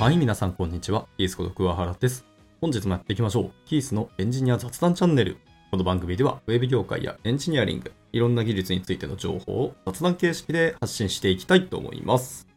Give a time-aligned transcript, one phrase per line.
[0.00, 1.06] はい、皆さんこんにちは。
[1.18, 2.24] キースこと桑原です。
[2.62, 3.50] 本日もやっていきましょう。
[3.66, 5.36] キースのエンジニア雑談チャンネル。
[5.70, 12.48] この番組では、ウェブ業界やエンジニアリング、いろんな技術についての情報を雑談形式で発信していきたいと思います。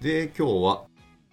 [0.00, 0.84] で、今日は、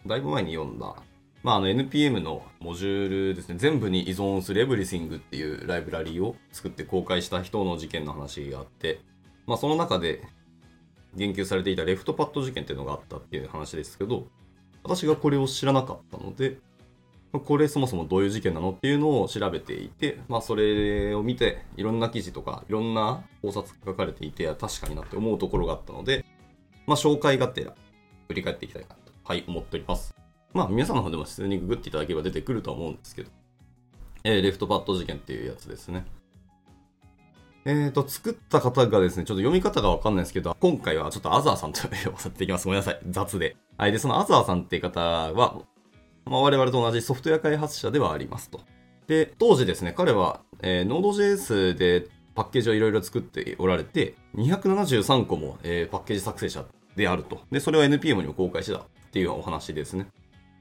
[0.07, 0.95] だいぶ前に読んだ、
[1.43, 8.99] まあ、あの NPM のモジュールですね、全部に依存する Everything っていうライブラリーを作って公開した人の事件の話があって、
[9.45, 10.23] まあ、その中で
[11.13, 14.25] 言及されていたレフトパッド事件っていうのがあったっていう話ですけど、
[14.83, 16.57] 私がこれを知らなかったので、
[17.39, 26.25] これそもそもどういう事件なのっていうのを調べていて、まあそれを見て、いろんな記事とか、いろんな考察が書かれていて、確かになって思うところがあったので、
[26.87, 27.73] まあ紹介がてら、
[28.27, 30.13] 振り返っていきたいかなと、はい、思っております。
[30.53, 33.29] まあ皆さんの方でも普通にググっていただければ出てくるとは思うんですけど、
[34.25, 36.05] えーレフトパッド事件っていうやつですね。
[37.63, 42.65] えーと、作った方がですね、ちょっと読み方がわかんないですけど、今回はちょっとアザーさんと呼ばせていきます。
[42.65, 42.99] ごめんなさい。
[43.07, 43.55] 雑で。
[43.77, 43.91] はい。
[43.91, 45.61] で、そのアザーさんっていう方は、
[46.25, 48.61] まあ、我々と同じソフトウェア開発者ではありますと。
[49.07, 57.41] で、当時ですね、彼は、えー、Node.js でパッケージをいろいろ作っておられて、273個も、えーパッケージ作成者であると。
[57.51, 60.07] で、それを NPM にも公開してたっていうお話ですね。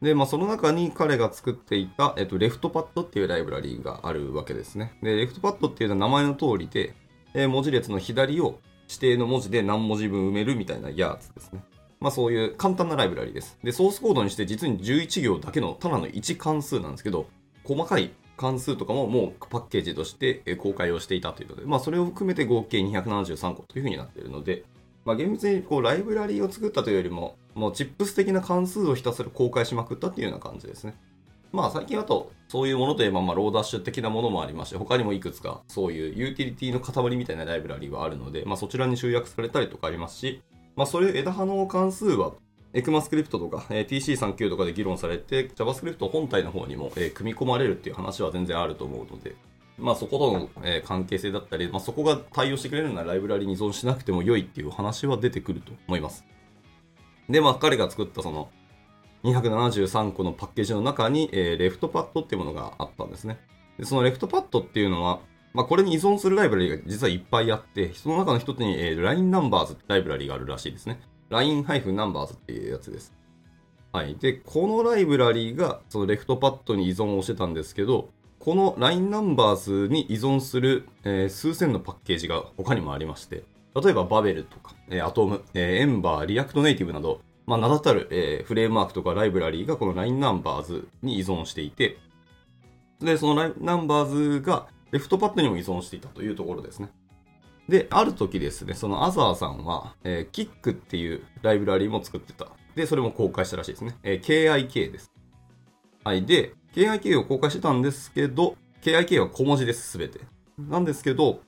[0.03, 4.93] で、まあ、その中に彼が作っていた、えっと、 left-pad っていうライブラリーがあるわけですね。
[5.03, 6.95] で、 left-pad っていうのは名前の通りで、
[7.35, 11.63] えー文字列の左を指定の文字で何文字分埋めるみたいなやつですね。
[12.01, 13.59] まあそういう簡単なライブラリです。
[13.63, 17.27] で、ソースコードにして実に11行だけのただの1関数なんですけど、
[17.65, 24.65] 細かい関数とかももうパッケージとして公開をしていたというので、まあそれを含めて合計273個というふうになっているので、
[25.05, 30.95] まあ厳密にこうライブラリを作ったというよりも、もうチップス的な関数をひたすら公開しまくったっていうような感じですね。
[31.53, 40.43] まあ最近だとそういうものといえばまあローダッシュ的なものもありまして他にもいくつかそういうユーティリティの塊みたいなライブラリはあるので、まあ、そちらに集約されたりとかありますし、
[40.77, 42.33] まあ、それ枝葉の関数は
[42.73, 49.35] ECMAScript とか、えー TC39 とかで議論されて JavaScript 本体の方にも、えー組み込まれるっていう話は全然あると思うので、
[49.77, 56.25] まあ、そことの、えー関係性だったり、まあ、そこが対応してくれるようなライブラリに依存しなくても良いっていう話は出てくると思います。
[57.29, 58.51] で、まあ、彼が作ったその
[59.25, 63.39] 273個のパッケージの中に、えーレフトパッドっていうものがあったんですね。
[63.79, 65.21] でそのレフトパッドっていうのは、
[65.53, 71.01] まあ、これに依存するライブラリが実はいっぱいあって、その中の一つに、えー LINE Numbers ってライブラリがあるらしいですね。
[71.31, 73.15] LINE-Numbers っていうやつです。
[73.93, 74.17] はい。
[74.17, 83.45] で、このライブラリがその left-pad に依存をしてたんですけど、この line-numbers に依存する、えー数千のパッケージが他にもありまして、
[83.81, 91.99] 例えばバベルとか、えー、 Atom、えー、エンバー、 React Native など、まあ、名だたる、えーフレームワークとかライブラリーがこの LINE Numbers に依存していて、
[93.01, 96.91] で、その LINE Numbers がレフトパッドにも依存していたというところですね。
[97.69, 102.47] で、ある時ですね、そのアザーさんは、えー、Kick っていうライブラリーも作ってた。
[102.77, 103.97] で、それも公開したらしいですね。
[104.05, 105.11] えー KIK です。
[106.05, 106.25] はい。
[106.25, 110.21] で、KIK を公開してたんですけど、KIK は小文字です、すべて。
[110.57, 111.41] なんですけど、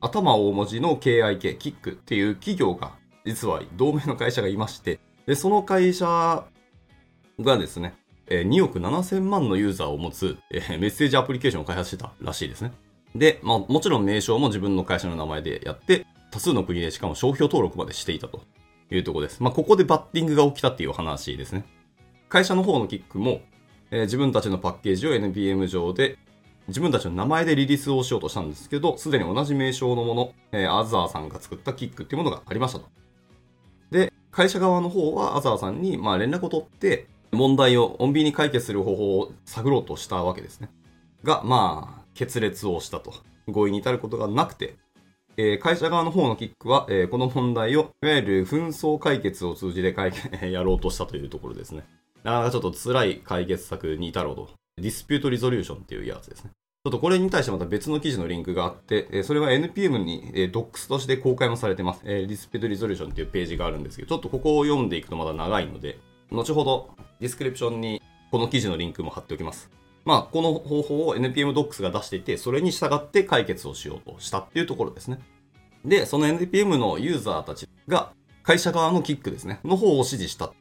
[0.00, 2.92] 頭大文字の KIK、キックっていう企業が、
[3.26, 6.44] 実は同盟の会社がいまして、で、その会社
[7.40, 7.94] がですね、
[8.28, 12.72] えー2億7000万のユーザーを持つ、メッセージアプリケーションを開発してたらしいですね。
[13.14, 18.42] で、まあ、もちろん名称も自分の会社の名前でやって、多数の国でしかも商標登録までしていたと
[18.90, 19.42] いうところです。
[19.42, 21.64] まあ、ここでバッティングが起きたっていう話ですね。
[22.28, 23.40] 会社の方のキックも、
[23.90, 26.18] えー自分たちのパッケージを NPM 上で
[26.66, 32.86] 自分たちの名前でリリースをしようとしたんですけど、すでに同じ名称のもの、えーアザーさんが作ったキックっていうものがありましたと。
[33.90, 40.68] で、会社側の方はアザーさんにまあ連絡を取って、問題を穏便に解決する方法を探ろうとしたわけですね。
[41.24, 43.14] が、まあ、決裂をしたと。
[43.48, 44.76] 合意に至ることがなくて、
[45.38, 51.84] えー会社側の方のキックは、えーこの問題を、いわゆる紛争解決を通じて解決 やろうとしたというところですね。
[52.22, 54.50] なかなかちょっと辛い解決策に至ろうと。
[54.76, 56.50] dispute resolution っていうやつですね。
[56.86, 62.02] ちょっとこれに対してまた別の記事のリンクがあって、えそれは NPM に、えー Docs として公開もされてます。
[62.04, 65.98] えー、 dispute resolution っていうページがあるんですけど、ちょっとここを読んでいくとまだ長いので、
[66.30, 68.00] 後ほど description に
[68.30, 69.68] この記事のリンクも貼っておきます。
[70.04, 75.18] まあ、この方法を NPM Docs が出していて、それに従って解決をしようとしたっていうところですね。
[75.84, 78.12] で、その NPM のユーザーたちが
[78.44, 80.52] 会社側のキックですね、の方を支持した。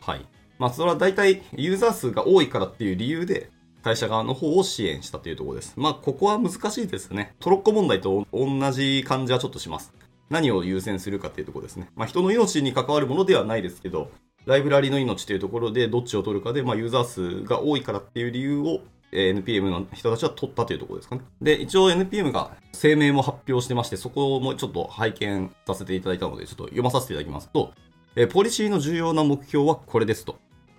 [0.00, 0.24] はい。
[0.60, 3.50] まあ、それは大体ユーザー数が多いからっていう理由で、
[3.82, 5.74] 会社側の方を支援したというところです。
[5.76, 7.34] まあ、ここは難しいですね。
[7.40, 9.92] トロッコ問題と同じ感じはちょっとします。
[10.30, 11.90] 何を優先するかっていうところですね。
[11.94, 14.10] まあ、人の命に関わるものではないですけど、
[14.46, 18.80] ライブラリの命というところでどっちを取るかで、まあ、ユーザー数が多いからっていう理由を、
[19.12, 21.22] NPM の人たちは取ったというところですかね。
[21.42, 27.72] で、一応 NPM が声明も発表してまして、そこもちょっと拝見させていただいたので、ちょっと読まさせていただきますと、
[28.16, 30.38] えポリシーの重要な目標はこれですと。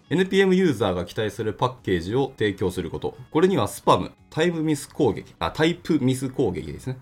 [0.09, 3.17] NPM ユーザーが期待するパッケージを提供すること。
[3.31, 6.97] これにはスパム、タイムミス攻撃、あ、タイプミス攻撃ですね。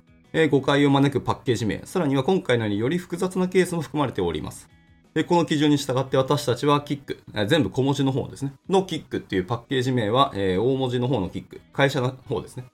[0.50, 4.70] 誤解を招くパッケージ名、さらには今回のようにより複雑なケースも含まれております。
[5.14, 8.54] で、この基準に従って私たちはキック、全部小文字の方ですね。
[8.70, 12.66] のキックっていうパッケージ名は、えー、大文字の方のキック、会社の方ですね。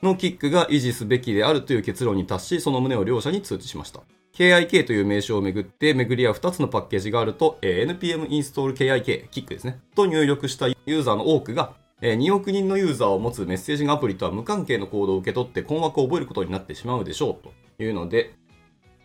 [0.00, 4.00] のキックが維持すべきであるという結論に達し、その旨を両者に通知しました。
[4.32, 9.78] KIK という名称をめぐって巡り合う2つのパッケージがあると、えー、npm install KIK、キックですね。
[9.94, 17.48] と入力したユーザーの多くが、えー、2億人のユーザーを持つメッセージングアプリとは無関係のコードを受け取って困惑を覚えることになってしまうでしょう
[17.78, 18.34] というので、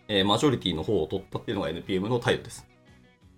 [0.08, 2.66] えー、マジョリティの方を取ったっていうのが NPM の態度です。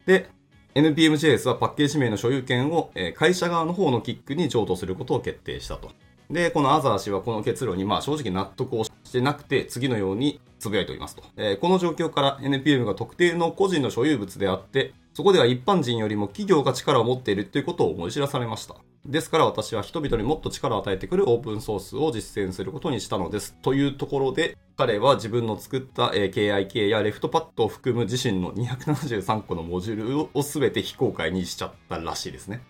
[0.05, 0.29] で、
[0.75, 5.91] NPMJS はパッケージ名の所有権を、えー、会社側の方のキックに譲渡することを決定したと。
[6.29, 11.23] で、このアザー氏はこの結論にまあ正直納得をしてなくて、次のようにつぶやいておりますと。
[11.35, 18.75] えー、この状況から NPM が特定の個人の所有物であって、そこでは一般人よりも企業が力を持っているということを思い知らされました。
[19.05, 23.55] ですから私は人々にもっと力を与えてくるオープンソースを実践することにしたのです。
[23.63, 32.61] というところで、彼は自分の作った KIK やレフトパッドを含む自身の273個のモジュールを全て非公開にしちゃったらしいですね。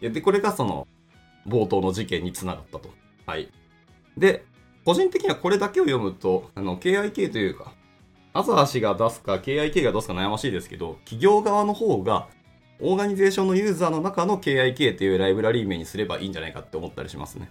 [0.00, 0.88] で、これがその
[1.46, 2.90] 冒頭の事件につながったと。
[3.26, 3.50] はい。
[4.16, 4.44] で、
[4.86, 7.72] 個人的にはこれだけを読むと、あの、KIK というか、
[8.32, 12.28] アザー氏が出すか KIK が出すか悩ましいですけど、企業側の方が、
[12.80, 17.50] オーガニゼーションのユーザーの中の KIK というライブラリー名にすればいいんじゃないかって思ったりしますね。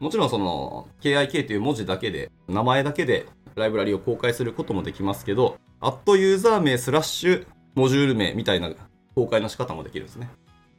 [0.00, 3.24] もちろんその KIK という文字だけで、名前だけで
[3.54, 8.70] ライブラリを公開することもできますけど、アットユーザー名スラッシュモジュール名みたいな
[9.14, 10.28] 公開の仕方もできるんですね。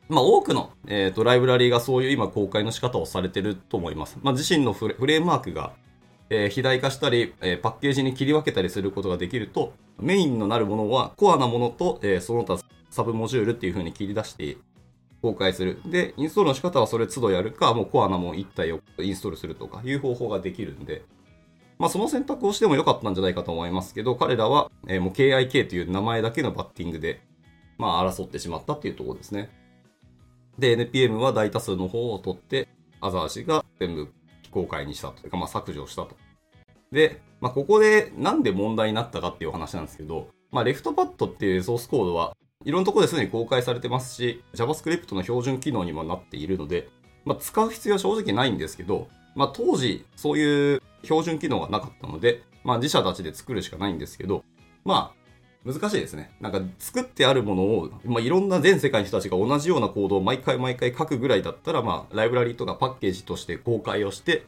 [0.09, 4.19] まあ、多くの、えーと、ライブラリーがそういう今公開の仕方をされてると思います。
[4.21, 5.73] まあ、自身のフレームワークが、
[6.29, 12.59] えー、肥大化したり、えー、パッケージに切り分けたりすることができると、メインのなるものはコアなものと、えー、その他
[12.89, 14.57] サブモジュールっていう風に切り出して
[15.21, 15.81] 公開する。
[15.85, 21.03] で、インストールの仕方はそれ都度やるか、もうコアなもん一体をインストールするとかいう方法ができるんで、
[21.79, 27.21] まあその選択をしてもよかったんじゃないかと思いますけど、彼らは、えー、もう KIK という名前だけのバッティングで、
[27.77, 29.49] まあ争ってしまったっていうところですね。
[30.57, 32.67] で、NPM は大多数の方を取って、
[32.99, 34.11] アザー氏が全部
[34.57, 36.15] 公開にしたというか、まあ、削除したと。
[36.91, 46.89] で、まあ、ここでなんで問題になったかっていう話なんですけど、まあ、レフトパッドっていうソースコードはいろんなところですでに公開されてますし、JavaScript の標準機能にもなっているので、
[47.23, 54.43] まあ、使う必要は正直ないんですけど、まあ、当時そういう標準機能がなかったので、まあ、自社たちで作るしかないんですけど、
[54.83, 55.26] まあ、
[55.67, 56.31] 難しいですね。
[56.39, 64.45] なんか作ってあるものを、まあ、いろんな全世界の人たちが同じようなコードを毎回毎回書くぐらいだったら、まあ、ライブラリとかパッケージとして公開をして、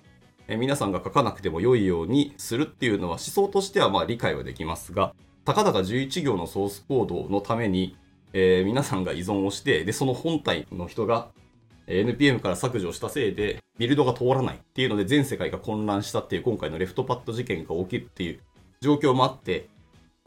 [0.48, 5.14] え皆さんが書かなくても良いようにするっていうのは思想としてはま理解はできますが、
[5.46, 7.98] たかだか11行のソースコードのために、
[8.34, 11.30] えー、皆さんが依存をして、で、その本体の人が
[11.88, 18.40] NPM から削除したせいで、ビルドが通らないっていうので全世界が混乱したっていう今回のレフトパッド事件が起きるっていう
[18.82, 19.68] 状況もあって、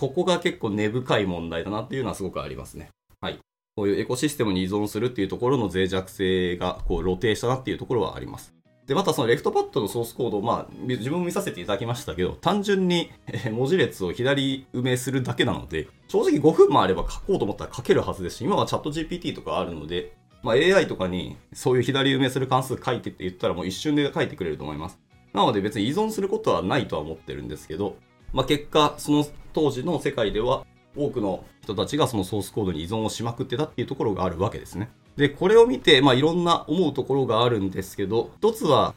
[0.03, 2.89] ここが結構根深い問題だなっていうのはすごくありますね。
[3.21, 3.39] はい。
[3.77, 8.53] こういうエコシステムに依存するっていうところの脆弱性がこう露呈したなっていうところはあります。
[8.85, 13.13] で、またそのレフトパッドのソースコード、まあ、自分も見させていただきましたけど、単純に
[13.53, 24.99] 文字列を左埋めするだけなので、正直5分もあれば書こうと思ったら書けるはずですし、今はチャット GPT とかあるので、まあ、AI とかにそういう左埋めする関数書いてって言ったらもう一瞬で書いてくれると思います。
[25.33, 27.97] なので別に依存することはないとは思ってるんですけど、
[28.33, 30.65] まあ、結果、その当時の世界では
[30.97, 34.91] 多くの人たちがそのソースコードに依存をしまくってたっていうところがあるわけですね。
[35.17, 38.95] で、これを見て、まあ、いろんな思うところがあるんですけど、一つは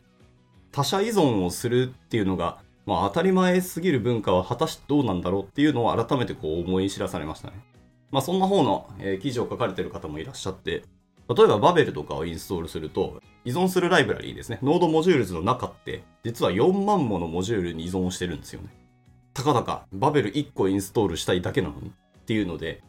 [0.72, 7.54] 他者依存をするっていうのが、まあ、当たり前すぎる文化は果たしてどうなんだろうっていうのを改めてこう思い知らされましたね。
[8.12, 10.84] まあ、そんな方の、え、記事を書かれてる方もいらっしゃって、
[11.28, 14.60] 例えばバベルとかをインストールすると、依存するライブラリーですね。
[14.62, 18.70] node modules の中って、実は4万ものモジュールに依存してるんですよね。
[19.36, 21.90] たかだかバベル1個インストールしたいだけなのに？
[21.90, 21.92] っ
[22.26, 22.82] ていうので、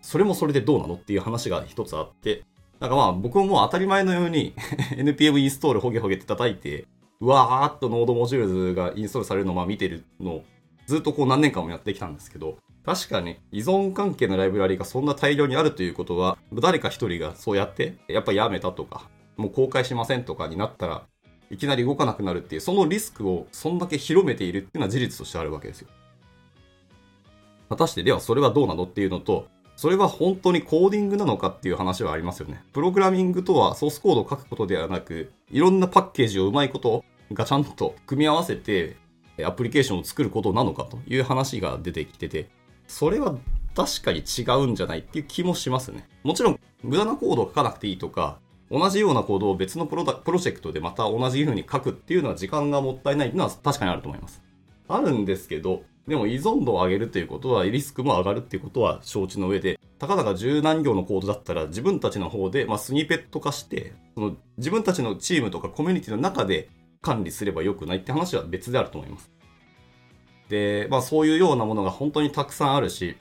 [0.00, 0.94] それもそれでどうなの？
[0.94, 2.42] っていう話が一つあって、
[2.80, 4.54] なんかまあ僕ももう当たり前のように
[4.96, 6.86] NPM インストールホゲホゲって叩いて、
[7.20, 10.44] うわーっとノードモジュールがインストールされるのをまあ見てるのを
[10.86, 21.02] ずっとこう何年間もやってきたんですけど、確かに依存関係のライブラリがそんな大量にあるということは、誰か一人がそうやって、やっぱやめたとか、もう公開しませんとかになったら、
[21.50, 25.88] いきなり動かなくなるっていう、そのリスクをそんだけ広めているっていうのは事実としてあるわけですよ。
[27.68, 32.62] 果たしてではそれはどうなのっていうのと、それは本当にコーディングなのかっていう話はありますよね。
[32.72, 38.96] プログラミングとはソースコードを書くことではなく、いろんなパッケージをうまいことがちゃんと組み合わせて、
[39.44, 42.50] アプリケーションを作ることなのかという話が出てきてて、
[42.86, 43.36] それは
[43.74, 46.06] 確かに違うんじゃないっていう気もしますね。
[46.24, 48.38] もちろん無駄なコードを書かなくていいとか、
[48.70, 54.42] 同じようなコードを別のプロダプロジェクトでまた同じ風に書くっていうのは時間がもったいないっていうのは確かにあると思います。
[54.88, 66.68] あるんですけど、でも依存度を上げるということは、リスクも上がるっていうことは承知の上で、たかだか十何行のコードだったら自分たちの方で、まあ、スニペット化して、その自分たちのチームとかコミュニティの中で
[67.02, 69.30] 管理すればよくないって話は別であると思います。
[70.48, 73.16] で、まあそういうようなものが本当にたくさんあるし、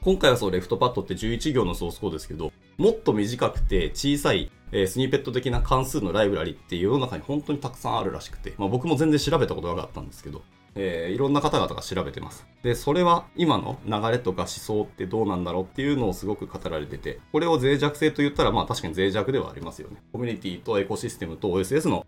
[0.00, 10.42] 今回はそうレフトパッドって11行のソースコードですけど、もっと短くて小さい、えー、スニーペット的な関数のライブラリっていう世の中に本当にたくさんあるらしくて、まあ僕も全然調べたことがなかったんですけど、
[10.76, 12.46] えー、いろんな方々が調べてます。
[12.62, 19.96] で、それは今の流れとか思想ってどうなんだろうっていうのをすごく語られてて、これを脆弱性と言ったらまあ確かに脆弱ではありますよね。
[20.12, 22.06] コミュニティとエコシステムと OSS の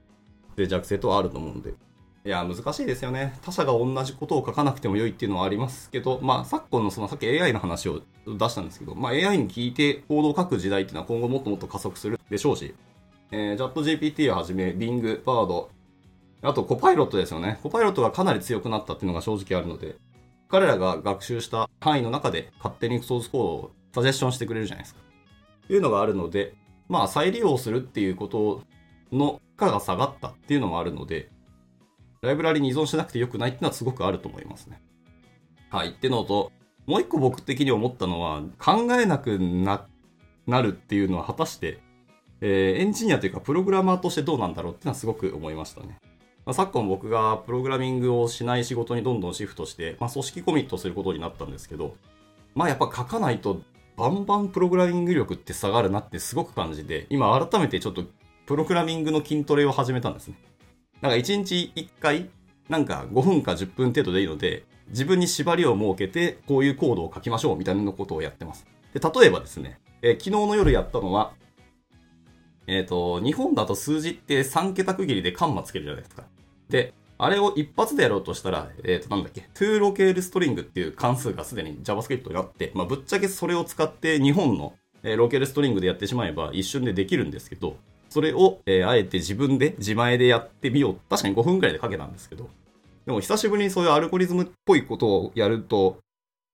[0.57, 1.75] 脆弱性とはあると思うんで、
[2.23, 3.39] いや、難しいですよね。
[3.43, 12.75] 他者が同じことを書かなくても良いっていうのはありますけど、まあ、昨今のそのさっき AI の話を出したんですけど、まあ、AI に聞いて行動を書く時代っていうのは今後もっともっと加速するでしょうし、
[13.31, 15.69] えー、チャット GPT をはじめ、Bing、Bard、
[16.43, 17.59] あとコパイロットですよね。
[17.63, 19.97] コパイロットがかなり強くなったっていうのが正直あるので、
[20.49, 25.01] 彼らが学習した範囲の中で勝手にソースコードをサジェッションしてくれるじゃないですか。
[25.69, 26.55] というのがあるので、
[26.89, 28.63] まあ再利用するっていうこと
[29.11, 31.31] の負荷が下がったっていうのもあるので、
[32.23, 34.83] ライブラリに依存しなくてよくないっていうのはすごくあると思いますね。
[35.71, 35.91] はい。
[35.91, 36.53] ってのと、
[36.87, 39.87] もう一個僕的に思ったのは、考えなくな、
[40.47, 41.81] なるっていうのは果たして、
[42.43, 45.99] えー、エンジニアというかプログラマーとしてどうなんだろうっていうのはすごく思いましたね。
[46.45, 51.97] まあ、昨今僕がプログラミングをしない仕事にどんどんシフトして、まあ、組織コミットすることになったんですけど、
[52.55, 53.63] まあやっぱ書かないと
[53.97, 58.05] バンバンプログラミング力って下がるなってすごく感じて、今改めてちょっと
[58.47, 60.35] プログラミングの筋トレを始めたんですね。
[61.01, 62.31] なんか1日1回、
[62.69, 68.67] なんか5分か10分程度でいいので、自分に縛りを設けて、こういうコードを書きましょうみたいなことをやってます。
[68.93, 71.33] で、例えばですね、えー、昨日の夜やったのは、
[72.67, 76.25] えっ、ー、と、日本だと数字って3桁区切りでカンマつけるじゃないですか。
[76.69, 87.77] で、あれを一発でやろうとしたら、えっ、ー、と、なんだっけ、toLocalString っていう関数がすでに JavaScript にあって、まあ、ぶっちゃけそれを使って日本の、えー、ロールストリングでやってしまえば一瞬でできるんですけど、
[88.11, 90.97] それを、えー、あえて自分で自前でやってみよう。
[91.09, 92.51] 確かに5分くらいで書けたんですけど。
[93.07, 95.99] でも久しぶりにそういうアルゴリズムっぽいことをやると、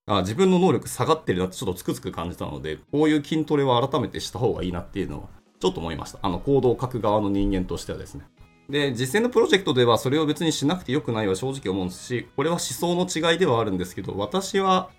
[0.06, 6.18] あ自分の能力下がってるなってちょっとつくつく感じたので、こういう筋トレは改めてした方がいいなっていうのは、ちょっと思いました。
[6.22, 8.24] あの、コードを書く側の人間としてはですね。
[8.68, 14.90] で、実践のプロジェクトではそれを別にしなくてよくないは正直思うんですし、これは思想の違いではあるんですけど、私は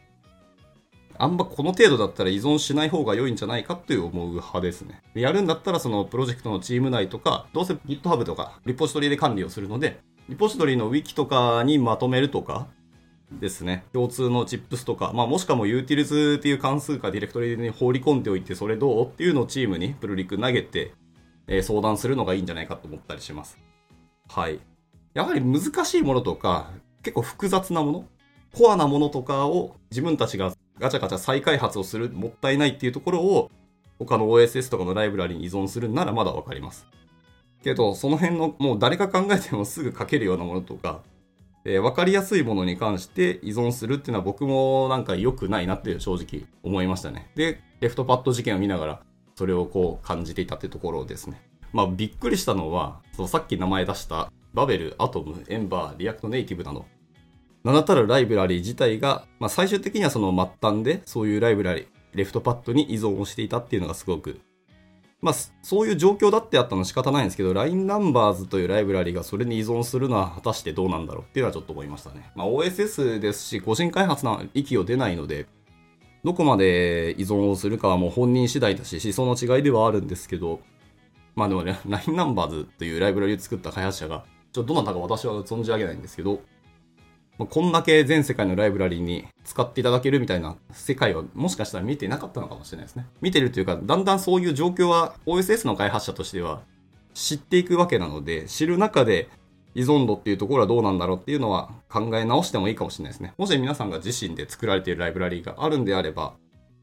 [1.20, 5.02] あんまこの程度だったら依存しない方が良いんじゃないかって思う派ですね。
[5.14, 12.68] やるんだったらそのプロジェクトのチーム内とか、どうせ GitHub とかリポジトリで管理をするので、リポジトリの Wiki とかにまとめるとか
[13.32, 13.86] ですね。
[13.94, 20.94] 共通の chips とか、まあもしかも utils っていう関数かディレクトリに放り込んでおいてそれどうっていうのをチームにプルリク投げて、
[21.48, 23.58] えー、相談するのがいいんじゃないかと思ったりします。
[24.30, 24.60] はい。
[25.14, 26.72] やはり難しいものとか、
[27.02, 28.06] 結構複雑なもの
[28.54, 33.52] コアなものとかを自分たちがガチャガチャ再開発をするもったいないっていうところを
[34.00, 36.88] 他の OSS とかのライブラリに依存するならまだわかります。
[37.64, 41.02] けど、その辺のもう誰が考えてもすぐ書けるようなものとか、
[41.66, 47.32] えー、分かりやすいものに関して依存するっていうのは僕もなんか良くないなって正直思いましたね。
[47.36, 49.02] で、 left-pad 事件を見ながら
[49.36, 51.42] それをこう感じていたってところですね。
[51.74, 56.86] まあびっくりしたのは、そのさっき名前出した Babel、Atom、Ember、React Native など
[57.68, 64.40] 名だたるライブラリー自体が、まあ、最終的にはその末端でそういうライブラリー、 left-pad に依存をしていたっていうのがすごく、
[65.20, 72.32] まあ、そういう状況だってあったのは仕方ないんですけど、LINE ナンバーズというライブラリがそれに依存するのは果たしてどうなんだろうっていうのはちょっと思いましたね。
[72.36, 75.48] まあ、OSS ですし、個人開発の域を出ないので、
[76.24, 80.62] どこまで依存をするかはもう本人次第だし、思想の違いではあるんですけど、
[81.36, 86.40] まあでもね、LINE ナンバーズというライブラリを作った開発者が、ちょっとどなたか私は存じ上げないんですけど、
[87.38, 93.08] まあこんだけ全世界のライブラリーに使っていただけるみたいな世界はもしかしたら見てなかったのかもしれないですね。
[93.22, 96.62] 見てるというか、だんだんそういう状況は OSS の開発者としては
[97.14, 99.30] 知っていくわけなので、知る中で
[99.76, 103.34] 依存度っていうところはどうなんだろうっていうのは考え直してもいいかもしれないですね。
[103.38, 106.34] もし皆さんが自身で作られているライブラリーがあるんであれば、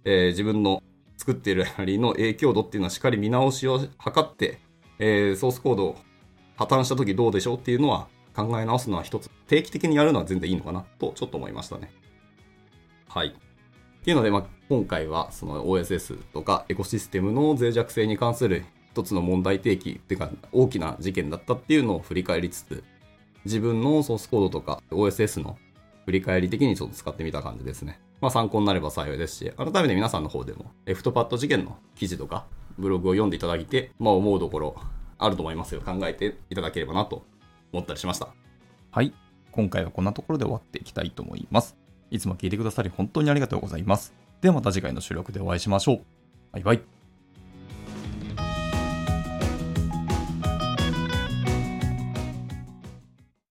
[0.04, 0.80] えー、自分の
[1.16, 3.88] 作っているライブラリの影響度っていうのはしっかり見直しを図
[4.20, 4.60] って、
[5.00, 5.96] えー、ソースコードを
[6.56, 11.92] 破綻した時どうでしょうっていうのは考え直すのは一つ、定期的にやるのは全然いいのかなとちょっと思いましたね。
[13.08, 13.28] はい。
[13.28, 13.32] っ
[14.04, 22.84] ていうので、まあ、今回はその OSS とかエコシステムの脆弱性に関する一つの問題提起っていうか大きな事件だったっていうのを振り返りつつ、
[23.44, 25.58] 自分のソースコードとか OSS の
[26.04, 28.00] 振り返り的にちょっと使ってみた感じですね。
[28.20, 32.46] まあ、参考になれば幸いですし、改めて皆さんの方でも、エフトパッド事件の記事とか、
[32.78, 34.76] ブログを読んでいただいて、まあ、思うところ
[35.18, 35.80] あると思いますよ。
[35.80, 37.24] 考えていただければなと
[37.74, 38.28] 思ったりしました？
[38.90, 39.12] はい。
[39.50, 41.76] 今回はこんなところで終わっていきたいと思います。
[42.10, 44.14] いつも聞いてくださり本当にありがとうございます。
[44.40, 46.00] ではまた次回の収録でお会いしましょう。
[46.52, 47.03] バイバイ。